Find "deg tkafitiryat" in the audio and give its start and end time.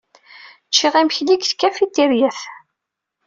1.35-2.39